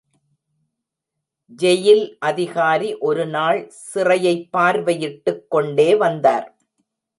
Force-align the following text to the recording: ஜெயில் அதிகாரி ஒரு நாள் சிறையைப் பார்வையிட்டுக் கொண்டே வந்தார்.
ஜெயில் 1.57 2.15
அதிகாரி 2.19 2.95
ஒரு 2.95 3.27
நாள் 3.27 3.71
சிறையைப் 3.93 4.49
பார்வையிட்டுக் 4.57 5.49
கொண்டே 5.49 5.95
வந்தார். 5.95 6.57